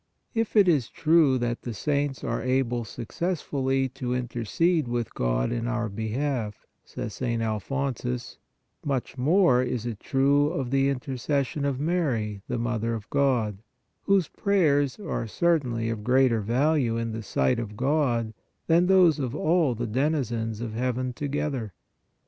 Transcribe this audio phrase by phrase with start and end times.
[0.33, 0.41] 4.
[0.41, 5.51] "If it is true that the saints are able suc cessfully to intercede with God
[5.51, 7.39] in our behalf," says St.
[7.39, 8.39] Alphonsus,"
[8.93, 13.59] much more is it true of the inter cession of Mary, the Mother of God,
[14.05, 18.33] whose prayers are certainly of greater value in the sight of God
[18.65, 21.73] than those of all the denizens of heaven together.